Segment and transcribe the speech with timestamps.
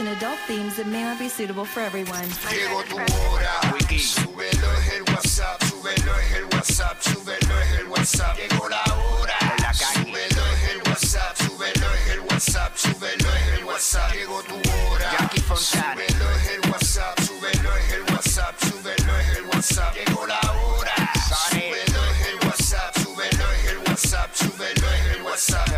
[0.00, 2.26] And adult themes that may not be suitable for everyone.
[2.48, 3.98] Llegó tu hora, Wiki.
[3.98, 8.36] Súbelo es el WhatsApp, súbelo es el WhatsApp, súbelo es el WhatsApp.
[8.38, 9.38] Llegó la hora.
[9.74, 14.12] Súbelo es el WhatsApp, súbelo es el WhatsApp, súbelo es el WhatsApp.
[14.14, 15.12] Llegó tu hora.
[15.12, 15.94] Jackie Fontana.
[15.94, 19.94] Súbelo es el WhatsApp, súbelo es el WhatsApp, súbelo es el WhatsApp.
[19.96, 21.12] Llegó la hora.
[21.50, 25.68] Súbelo es el WhatsApp, súbelo es el WhatsApp, súbelo es el WhatsApp.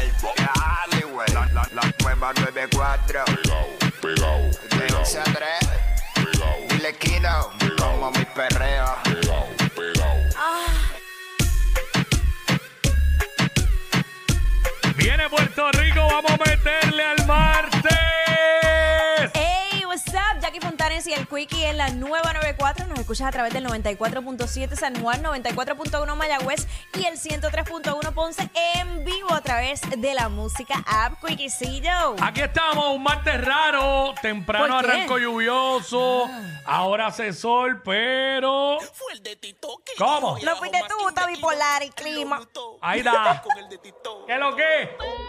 [0.00, 1.28] El Dale, güey.
[1.32, 3.24] La, la, la nueva 94.
[16.22, 17.92] Vamos a meterle al martes.
[19.34, 20.40] Hey, what's up?
[20.40, 22.86] Jackie Fontanes y el Quickie en la nueva 94.
[22.86, 29.04] Nos escuchas a través del 94.7 San Juan, 94.1 Mayagüez y el 103.1 Ponce en
[29.04, 32.16] vivo a través de la música app Quickiecillo.
[32.20, 34.90] Aquí estamos, un martes raro, temprano ¿Por qué?
[34.92, 36.28] arranco lluvioso,
[36.64, 38.78] ahora hace sol, pero...
[38.92, 40.38] Fue el de Tito que ¿Cómo?
[40.42, 42.40] No fuiste tú, está bipolar y clima.
[42.80, 43.42] Ahí está.
[44.26, 45.21] ¿Qué es lo que?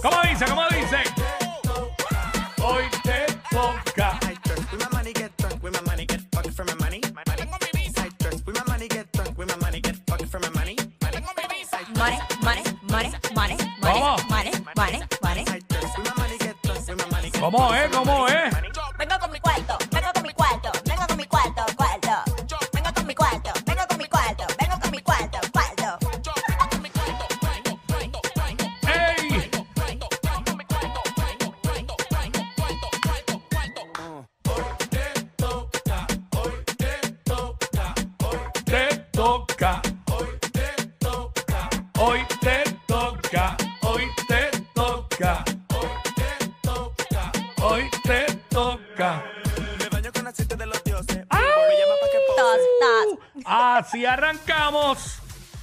[0.00, 0.44] ¿Cómo dice?
[0.46, 1.02] ¿Cómo dice?
[2.62, 4.16] Hoy te toca.
[4.20, 4.72] I drink
[18.06, 18.17] with
[53.48, 55.20] Así arrancamos.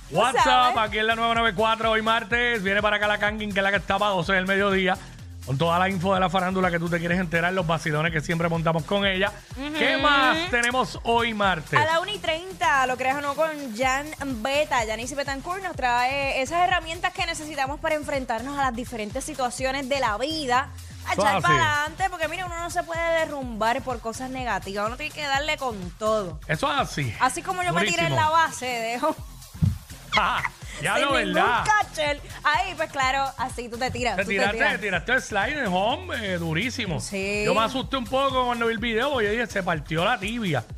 [0.10, 2.64] WhatsApp, aquí en la 994, hoy martes.
[2.64, 4.98] Viene para acá la Kangin, que es la que está para 12 del mediodía.
[5.46, 8.22] Con toda la info de la farándula que tú te quieres enterar, los vacilones que
[8.22, 9.32] siempre montamos con ella.
[9.78, 11.80] ¿Qué más tenemos hoy martes?
[11.80, 14.08] A la 1 y 30, lo creas o no, con Jan
[14.42, 19.88] Beta, Janice Betancourt nos trae esas herramientas que necesitamos para enfrentarnos a las diferentes situaciones
[19.88, 20.70] de la vida.
[21.08, 24.88] A Eso echar para adelante, porque mira, uno no se puede derrumbar por cosas negativas,
[24.88, 26.40] uno tiene que darle con todo.
[26.48, 27.14] Eso es así.
[27.20, 29.16] Así como yo me tiré en la base, dejo
[30.18, 30.42] Ah,
[30.82, 31.64] ya lo verdad.
[31.66, 32.22] catcher.
[32.44, 34.16] Ahí, pues claro, así tú te tiras.
[34.16, 34.82] Te tú te tiraste, tiras.
[34.82, 37.00] tiraste el slide en home eh, durísimo.
[37.02, 37.44] Sí.
[37.46, 40.18] Yo me asusté un poco cuando vi el video porque yo dije, se partió la
[40.20, 40.64] tibia.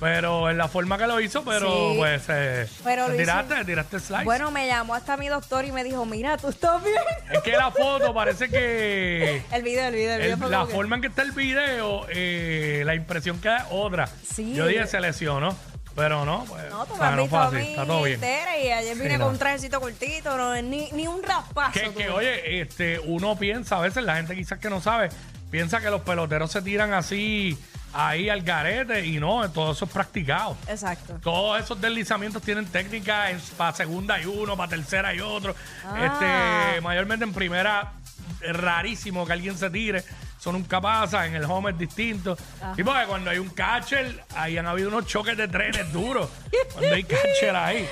[0.00, 1.96] pero en la forma que lo hizo, pero Sí.
[1.98, 4.24] pues eh, Pero te lo tiraste, hizo- tiraste el slide.
[4.24, 6.96] Bueno, me llamó hasta mi doctor y me dijo, mira, tú estás bien.
[7.32, 10.32] Es que la foto parece que El video, el video, el video.
[10.34, 13.48] el- fue la como que- forma en que está el video, eh, la impresión que
[13.48, 14.08] da otra.
[14.34, 14.52] Sí.
[14.54, 15.56] Yo dije se lesionó,
[15.96, 17.70] pero no, pues, No, tú o me sea, has no visto fue a así, mí
[17.70, 18.14] está todo bien.
[18.14, 19.24] entera y ayer vine no.
[19.24, 21.72] con un trajecito cortito, no, ni, ni un raspazo.
[21.72, 22.10] Que, que, tuve.
[22.10, 25.08] oye, este, uno piensa, a veces la gente quizás que no sabe,
[25.50, 27.58] piensa que los peloteros se tiran así
[27.92, 30.56] ahí al garete y no, todo eso es practicado.
[30.68, 31.18] Exacto.
[31.22, 33.26] Todos esos deslizamientos tienen técnica,
[33.56, 35.54] para segunda hay uno, para tercera hay otro.
[35.84, 36.72] Ah.
[36.72, 37.92] Este, mayormente en primera
[38.40, 40.04] es rarísimo que alguien se tire.
[40.38, 42.36] Eso nunca pasa, en el home es distinto.
[42.76, 46.30] Y porque cuando hay un catcher, ahí han habido unos choques de trenes duros.
[46.72, 47.88] cuando hay catcher ahí.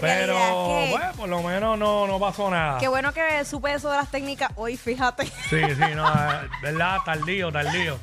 [0.00, 2.78] Pero que, bueno, por lo menos no, no pasó nada.
[2.78, 5.26] qué bueno que supe eso de las técnicas hoy, fíjate.
[5.26, 7.98] Sí, sí, no, eh, verdad, tardío, tardío.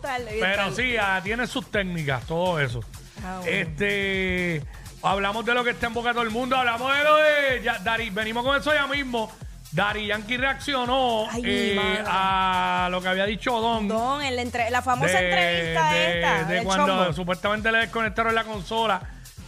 [0.00, 0.76] Tarde, bien Pero tarde.
[0.76, 2.80] sí, ah, tiene sus técnicas, todo eso.
[3.24, 3.50] Ah, bueno.
[3.50, 4.62] Este,
[5.02, 7.62] hablamos de lo que está en boca de todo el mundo, hablamos de lo de
[7.64, 9.32] ya, Dari, venimos con eso ya mismo.
[9.78, 12.02] Dari Yankee reaccionó Ay, eh, madre.
[12.06, 13.86] a lo que había dicho Don.
[13.86, 16.44] Don, en la, entre- la famosa entrevista de- esta.
[16.48, 17.12] de del cuando chombo.
[17.12, 19.00] supuestamente le desconectaron la consola.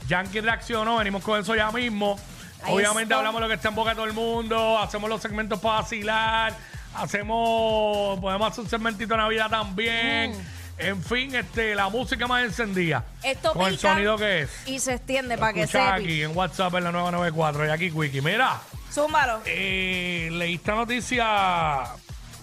[0.07, 2.17] Yankee reaccionó, venimos con eso ya mismo.
[2.63, 3.17] Ahí Obviamente está.
[3.17, 6.53] hablamos lo que está en boca de todo el mundo, hacemos los segmentos para vacilar,
[6.95, 10.33] hacemos, podemos hacer un segmentito de Navidad también.
[10.81, 13.05] En fin, este, la música más encendida.
[13.23, 14.51] Esto Con el pica sonido que es.
[14.67, 16.05] Y se extiende para que Escucha sepi.
[16.05, 18.23] aquí en WhatsApp en la 994 y aquí Quickie.
[18.23, 18.61] Mira,
[18.93, 19.41] Zúmbalo.
[19.45, 21.83] eh, leí esta noticia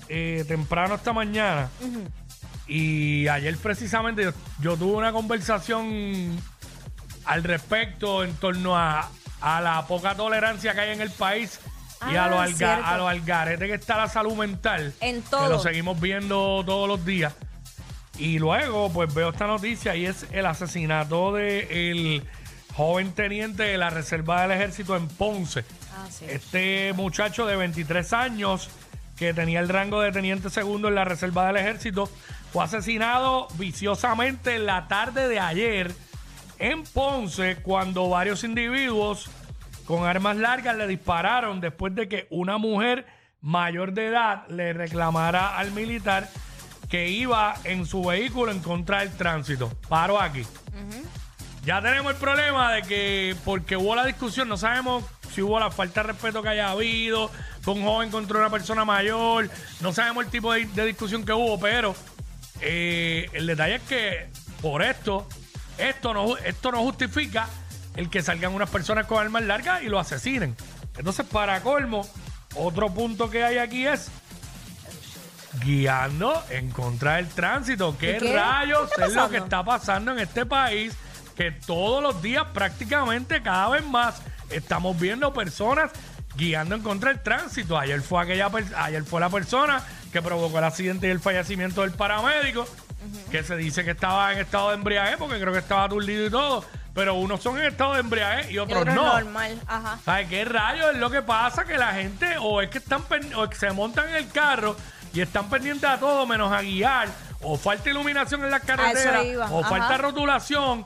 [0.09, 1.69] eh, temprano esta mañana
[2.67, 6.39] y ayer precisamente yo, yo tuve una conversación
[7.25, 9.09] al respecto en torno a,
[9.41, 11.59] a la poca tolerancia que hay en el país
[12.11, 12.85] y a Ah, los alga- cierto.
[12.85, 14.93] a los algarete que está la salud mental.
[15.01, 15.49] En Que todo.
[15.49, 17.33] lo seguimos viendo todos los días.
[18.17, 22.23] Y luego, pues veo esta noticia y es el asesinato del
[22.75, 25.63] joven teniente de la Reserva del Ejército en Ponce.
[25.95, 26.25] Ah, sí.
[26.27, 28.69] Este muchacho de 23 años
[29.17, 32.09] que tenía el rango de teniente segundo en la Reserva del Ejército
[32.51, 35.93] fue asesinado viciosamente en la tarde de ayer
[36.59, 39.29] en Ponce cuando varios individuos
[39.85, 43.05] con armas largas le dispararon después de que una mujer
[43.41, 46.29] mayor de edad le reclamara al militar
[46.89, 49.69] que iba en su vehículo en contra del tránsito.
[49.89, 50.43] Paro aquí.
[51.65, 55.03] Ya tenemos el problema de que, porque hubo la discusión, no sabemos
[55.33, 57.29] si hubo la falta de respeto que haya habido,
[57.61, 59.49] fue un joven contra una persona mayor,
[59.81, 61.93] no sabemos el tipo de, de discusión que hubo, pero
[62.61, 64.29] eh, el detalle es que
[64.61, 65.27] por esto,
[65.77, 67.47] esto no, esto no justifica
[67.95, 70.55] el que salgan unas personas con armas largas y lo asesinen.
[70.97, 72.07] Entonces, para colmo,
[72.55, 74.09] otro punto que hay aquí es
[75.63, 77.97] guiando en contra del tránsito.
[77.97, 78.33] ¿Qué, ¿Y qué?
[78.33, 80.93] rayos ¿Qué está es lo que está pasando en este país?
[81.35, 85.91] Que todos los días, prácticamente cada vez más, estamos viendo personas
[86.35, 87.77] guiando en contra del tránsito.
[87.77, 91.91] Ayer fue aquella ayer fue la persona que provocó el accidente y el fallecimiento del
[91.91, 92.67] paramédico,
[93.31, 96.29] que se dice que estaba en estado de embriaguez, porque creo que estaba aturdido y
[96.29, 96.63] todo.
[96.93, 99.13] Pero unos son en estado de embriaguez y Y otros otro es no.
[99.13, 99.61] normal.
[99.67, 99.99] Ajá.
[100.03, 101.65] ¿Sabes qué rayos es lo que pasa?
[101.65, 103.03] Que la gente o es que están
[103.35, 104.75] o es que se montan en el carro
[105.17, 107.09] y están pendientes a todo menos a guiar,
[107.41, 109.69] o falta iluminación en las carreteras, o ajá.
[109.69, 110.85] falta rotulación,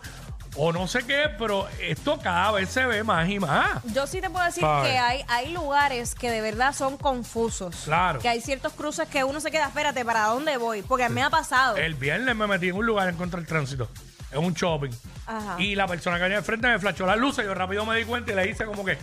[0.56, 3.84] o no sé qué, pero esto cada vez se ve más y más.
[3.94, 7.76] Yo sí te puedo decir que hay, hay lugares que de verdad son confusos.
[7.84, 8.22] Claro.
[8.22, 10.82] Que hay ciertos cruces que uno se queda, espérate, ¿para dónde voy?
[10.82, 11.76] Porque me ha pasado.
[11.76, 13.90] El viernes me metí en un lugar en contra del tránsito,
[14.32, 14.92] en un shopping.
[15.28, 15.58] Ajá.
[15.60, 17.44] Y la persona que venía de frente me flashó las luces.
[17.44, 18.98] Yo rápido me di cuenta y le hice como que,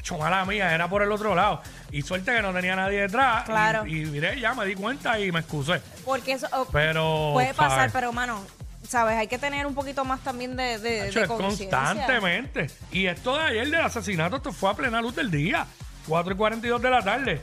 [0.00, 1.62] hecho mala mía, era por el otro lado.
[1.92, 3.44] Y suerte que no tenía nadie detrás.
[3.44, 3.86] Y- Claro.
[3.86, 5.80] Y, miré, ya me di cuenta y me excusé.
[6.04, 7.30] Porque eso oh, Pero.
[7.34, 7.92] puede pasar, ¿sabes?
[7.92, 8.42] pero mano,
[8.88, 12.68] sabes, hay que tener un poquito más también de, de, Hacho, de constantemente.
[12.92, 15.66] Y esto de ayer del asesinato, esto fue a plena luz del día.
[16.08, 17.40] 4 y 42 de la tarde.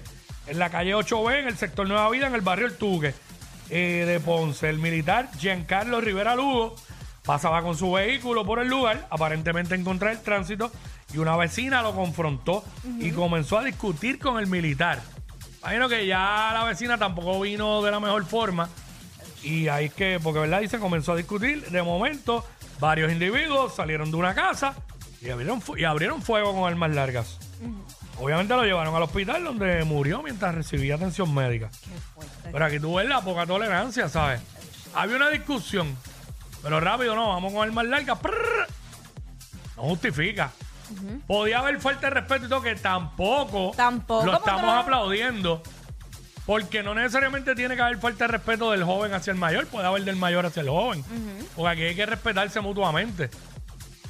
[0.47, 3.13] En la calle 8B, en el sector Nueva Vida, en el barrio El Tuque
[3.69, 4.69] eh, de Ponce.
[4.69, 6.75] El militar Giancarlo Rivera Lugo
[7.23, 10.71] pasaba con su vehículo por el lugar, aparentemente en contra del tránsito,
[11.13, 12.63] y una vecina lo confrontó
[12.99, 15.01] y comenzó a discutir con el militar.
[15.61, 18.69] Imagino que ya la vecina tampoco vino de la mejor forma.
[19.43, 21.65] Y ahí es que, porque verdad, dice, comenzó a discutir.
[21.69, 22.45] De momento,
[22.79, 24.75] varios individuos salieron de una casa
[25.21, 27.37] y abrieron, fu- y abrieron fuego con armas largas.
[28.19, 31.69] Obviamente lo llevaron al hospital donde murió mientras recibía atención médica.
[32.51, 34.41] Pero aquí tú ves la poca tolerancia, ¿sabes?
[34.95, 35.95] Había una discusión,
[36.63, 38.17] pero rápido no, vamos con armas largas.
[38.19, 38.67] prrr.
[39.75, 40.51] No justifica.
[41.27, 45.61] Podía haber falta de respeto y todo, que tampoco, Tampoco, lo estamos no- aplaudiendo.
[46.45, 49.85] Porque no necesariamente tiene que haber falta de respeto del joven hacia el mayor, puede
[49.85, 51.03] haber del mayor hacia el joven.
[51.55, 53.29] Porque aquí hay que respetarse mutuamente.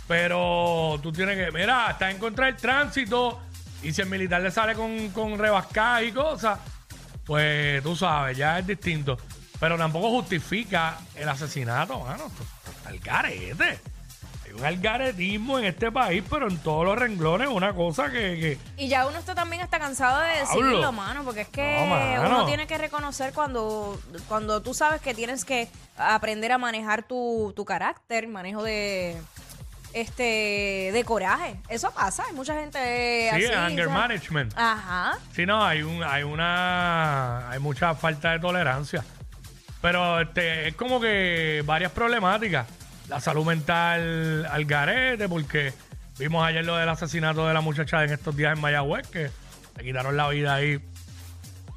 [0.07, 3.39] Pero tú tienes que, mira, está en contra del tránsito
[3.83, 6.59] y si el militar le sale con, con rebascadas y cosas,
[7.25, 9.17] pues tú sabes, ya es distinto.
[9.59, 12.27] Pero tampoco justifica el asesinato, mano.
[12.27, 13.79] Esto- está el garete.
[14.57, 18.87] Un algaretismo en este país, pero en todos los renglones, una cosa que- que Y
[18.87, 22.21] ya uno está también está cansado de decirlo, mano, porque es que No, mano.
[22.37, 27.53] uno tiene que reconocer cuando, cuando tú sabes que tienes que aprender a manejar tu,
[27.55, 29.15] tu carácter, manejo de
[29.93, 31.55] este de coraje.
[31.69, 33.53] Eso pasa, hay mucha gente Sí, así.
[33.53, 33.99] anger ¿sabes?
[34.01, 34.53] management.
[34.57, 35.17] Ajá.
[35.33, 39.03] Sí, no, hay un, hay una, hay mucha falta de tolerancia.
[39.81, 42.67] Pero este, es como que varias problemáticas.
[43.09, 45.73] La salud mental al garete, porque
[46.19, 49.29] vimos ayer lo del asesinato de la muchacha en estos días en Mayagüez, que
[49.77, 50.79] le quitaron la vida ahí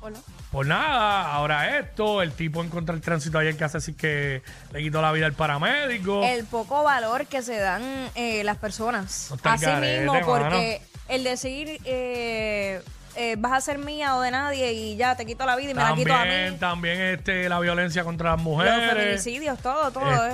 [0.00, 0.18] Hola.
[0.50, 1.32] por nada.
[1.32, 5.00] Ahora esto, el tipo en contra del tránsito ayer que hace así que le quitó
[5.02, 6.25] la vida al paramédico.
[6.25, 7.82] El poco valor que se dan
[8.16, 11.04] eh, las personas No está a el sí garete, mismo, porque mano.
[11.08, 12.82] el decir eh,
[13.16, 15.74] eh, vas a ser mía o de nadie y ya te quito la vida y
[15.74, 16.56] me la quito a mí.
[16.58, 18.92] también este, la violencia contra las Los mujeres.
[19.22, 20.26] feminicidios, todo, todo.
[20.26, 20.28] eh.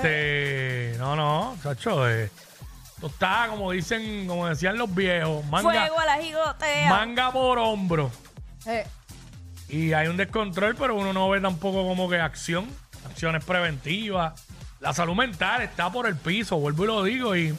[0.91, 2.29] Este, no, no, chacho, eh,
[2.95, 6.89] esto está, como dicen, como decían los viejos, manga, Fuego a la gigotea.
[6.89, 8.11] manga por hombro.
[8.65, 8.85] Eh,
[9.69, 12.67] Y hay un descontrol, pero uno no ve tampoco como que acción.
[13.09, 14.33] acciones preventivas.
[14.79, 17.57] La salud mental está por el piso, vuelvo y lo digo, y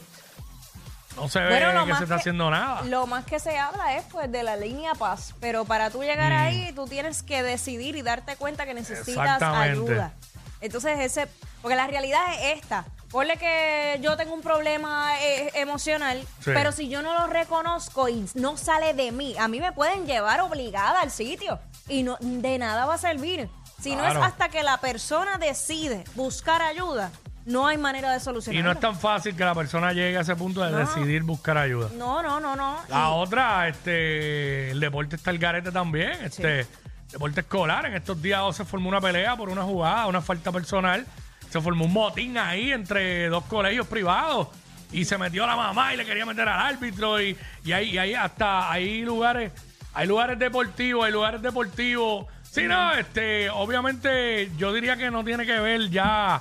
[1.17, 2.83] no se ve lo que más se está que- haciendo nada.
[2.83, 6.33] Lo más que se habla es pues de la línea paz, pero para tú llegar
[6.33, 6.37] Mm.
[6.37, 9.71] ahí tú tienes que decidir y darte cuenta que necesitas Exactamente.
[9.73, 10.13] ayuda.
[10.61, 11.29] Entonces ese,
[11.63, 12.85] porque la realidad es esta.
[13.11, 16.51] Ponle que yo tengo un problema eh, emocional, Sí.
[16.53, 20.07] pero si yo no lo reconozco y no sale de mí, a mí me pueden
[20.07, 23.49] llevar obligada al sitio y no de nada va a servir.
[23.81, 24.21] Si no Claro.
[24.21, 27.11] es hasta que la persona decide buscar ayuda,
[27.49, 28.65] no hay manera de Y solucionarlo.
[28.65, 30.79] no es tan fácil que la persona llegue a ese punto de No.
[30.79, 31.89] decidir buscar ayuda.
[31.97, 32.79] No, no, no, no.
[32.89, 36.67] La Y- otra, este, el deporte está el garete también, este,
[37.11, 37.87] deporte escolar.
[37.87, 41.07] En estos días se formó una pelea por una jugada, una falta personal.
[41.51, 44.49] Se formó un motín ahí entre dos colegios privados
[44.93, 47.99] y se metió la mamá y le quería meter al árbitro y, y hay, y
[47.99, 49.53] hay hasta hay lugares,
[49.95, 52.27] hay lugares deportivos, hay lugares deportivos.
[52.51, 56.41] Sí, no, este, obviamente yo diría que no tiene que ver ya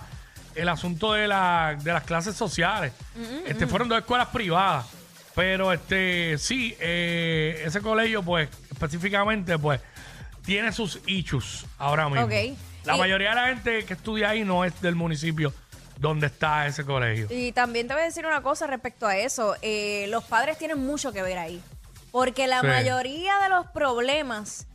[0.57, 2.91] el asunto de, la, de las clases sociales.
[3.45, 4.85] este, fueron dos escuelas privadas.
[5.35, 9.79] Pero este, sí, eh, ese colegio, pues, específicamente, pues,
[10.43, 12.25] tiene sus issues ahora mismo.
[12.25, 12.57] Ok.
[12.85, 15.53] La Y- mayoría de la gente que estudia ahí no es del municipio
[15.99, 17.27] donde está ese colegio.
[17.29, 19.55] Y también te voy a decir una cosa respecto a eso.
[19.61, 21.61] Eh, los padres tienen mucho que ver ahí.
[22.11, 22.67] Porque la Sí.
[22.67, 24.65] mayoría de los problemas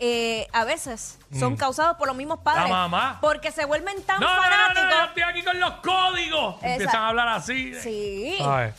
[0.00, 1.56] eh, a veces son Mm.
[1.56, 2.68] causados por los mismos padres.
[2.70, 3.18] mamá.
[3.20, 5.08] Porque se vuelven tan No, no, no, no, fanáticos.
[5.08, 6.56] estoy aquí con los códigos.
[6.62, 7.74] Empiezan a hablar así.
[7.82, 8.38] Sí.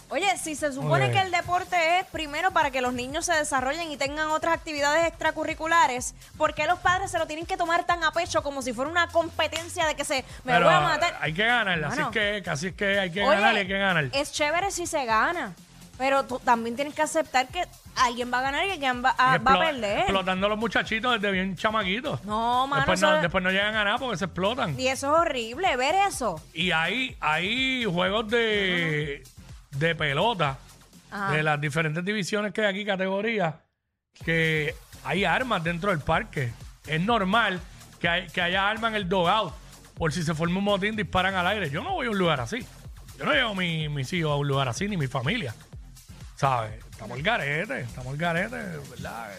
[0.10, 1.12] Oye, si se supone Ok.
[1.12, 5.06] que el deporte es primero para que los niños se desarrollen y tengan otras actividades
[5.08, 8.74] extracurriculares, ¿por qué los padres se lo tienen que tomar tan a pecho como si
[8.74, 11.18] fuera una competencia de que se me Pero voy a matar?
[11.22, 13.68] hay que ganar, así es que, así es que hay que Oye, ganar y hay
[13.68, 14.06] que ganar.
[14.14, 15.54] Es chévere si se gana,
[16.00, 17.62] pero tú también tienes que aceptar que
[17.98, 20.00] alguien va a ganar y alguien va, a, Y va a explo- perder.
[20.00, 22.24] Explotando a los muchachitos desde bien chamaquitos.
[22.24, 24.79] No, mano, Después no, eso- después no llegan a nada porque se explotan.
[24.79, 26.41] Y eso es horrible, ver eso.
[26.53, 29.24] Y hay, hay juegos de,
[29.72, 30.58] de pelota
[31.12, 31.34] Ajá.
[31.34, 33.56] de las diferentes divisiones que hay aquí, categorías,
[34.25, 36.53] que hay armas dentro del parque.
[36.88, 37.60] Es normal
[38.00, 39.53] que, hay- que haya armas en el dogout.
[39.96, 41.70] Por si se forma un motín, disparan al aire.
[41.70, 42.65] Yo no voy a un lugar así.
[43.18, 45.53] Yo no llevo mi- mis hijos a un lugar así, ni mi familia.
[46.39, 46.72] ¿Sabes?
[46.89, 49.29] Estamos el garete, estamos el garete, ¿verdad?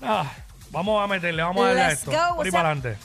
[0.00, 0.32] Ah,
[0.70, 2.10] vamos a meterle, vamos a darle a Let's esto.
[2.12, 2.96] go, Por ahí what's para adelante.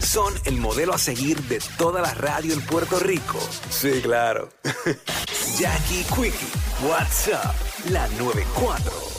[0.00, 3.38] Son el modelo a seguir de toda la radio en Puerto Rico.
[3.68, 4.48] Sí, claro.
[5.56, 6.48] Jackie Quickie,
[6.88, 7.54] WhatsApp,
[7.90, 9.09] la 94.